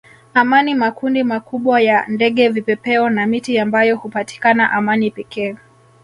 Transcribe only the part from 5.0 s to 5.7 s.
pekee